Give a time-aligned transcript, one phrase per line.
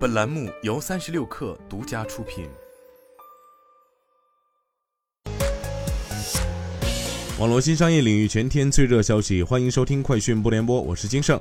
[0.00, 2.48] 本栏目由三十六氪独家出品。
[7.38, 11.38] 网络新商业领域全天最热消息，欢迎收听快讯不联播，我是金盛。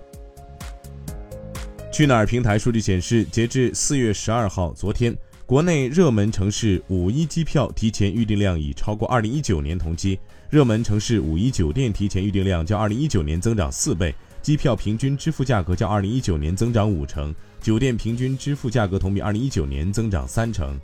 [1.90, 10.20] 去哪儿平台数据显示，截至四月十二号，昨天，国内热门城市五一机票提前预订量已超过二零一九年同期，
[10.50, 14.14] 热门城市五一酒店提前预订量较二零一九年增长四倍。
[14.42, 20.80] 机票平均支付价格较二零一九年增长五成，酒店平均支付价格同比二零一九年增长三成。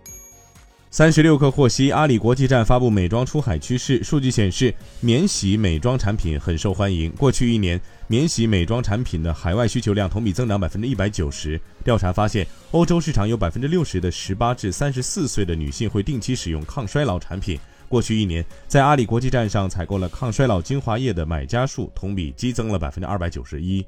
[0.91, 7.12] 三十六氪获悉，阿里国际站发布美妆出海趋势数据显示，免洗美妆产品很受欢迎。
[7.12, 11.59] 过去一年，免洗美妆产品的海外需求量同比增长百分之一百九十。
[11.84, 17.59] 调查发现，欧洲市场有百分之六十的十八至三十四岁的女性会定期使用抗衰老产品。
[17.88, 23.85] 过去一年，在阿里国际站上采购了抗衰老精华液的买家数同比激增了百分之二百九十一。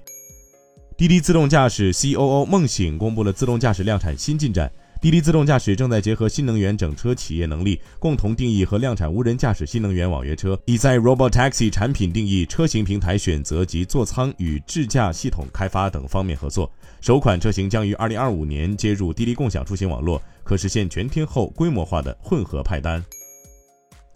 [0.95, 4.71] 滴滴自动驾驶 COO 孟醒公布了自动驾驶量产新进展。
[4.99, 16.71] 滴滴自动驾驶正在结合新能源整车企业能力，共同定义和量产无人驾驶新能源网约车，已在 Robotaxi 产品定义、车型平台选择及座舱与智驾系统开发等方面合作。
[16.99, 23.05] 首款车型将于二零二五年接入滴滴共享出行网络，可实现全天候规模化的混合派单。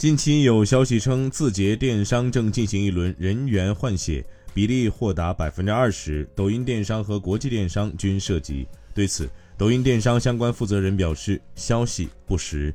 [0.02, 6.28] 近期有消息称，字节电商正进行一轮人员换血，比例或达百分之二十。
[6.36, 8.68] 抖音电商和国际电商均涉及。
[8.96, 9.30] 对此，
[9.60, 12.74] 抖音电商相关负责人表示，消息不实。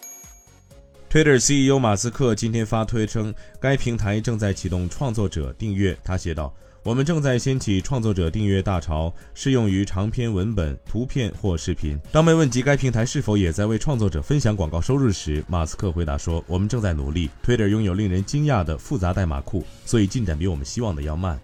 [1.10, 5.98] Twitter CEO 马斯克今天发推称，该平台正在启动创作者订阅。
[6.04, 6.54] 他写道。
[6.86, 11.98] 我们正在掀起创作者订阅大潮，适用于长篇文本、图片或视频。
[12.12, 17.28] 当被问及该平台是否也在为创作者分享广告收入时，马斯克回答说：“我们正在努力。
[17.44, 21.36] Twitter 拥有令人惊讶的复杂代码库，所以进展比我们希望的要慢。”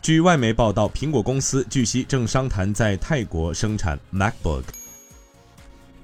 [0.00, 4.62] 据外媒报道，苹果公司据悉正商谈在泰国生产 MacBook。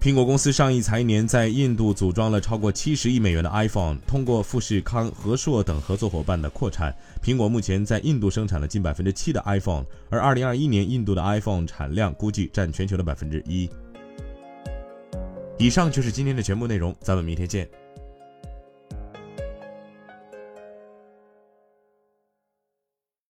[0.05, 3.97] 苹果公司上一财年在印度组装了超过七十亿美元的 iPhone。
[4.07, 13.67] 通过富士康、和硕等合作伙伴的扩产，苹果目前在印度生产了近百分之七的 iPhone，而二零二一年印度的 iPhone 产量估计占全球的百分之一。
[15.57, 17.67] 以上就是今天的全部内容，咱们明天见。